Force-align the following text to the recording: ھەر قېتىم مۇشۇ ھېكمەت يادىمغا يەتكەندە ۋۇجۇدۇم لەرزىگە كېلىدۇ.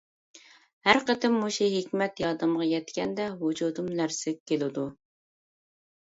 ھەر 0.87 0.99
قېتىم 1.09 1.33
مۇشۇ 1.41 1.65
ھېكمەت 1.73 2.21
يادىمغا 2.23 2.65
يەتكەندە 2.69 3.27
ۋۇجۇدۇم 3.41 3.91
لەرزىگە 3.99 4.49
كېلىدۇ. 4.53 4.87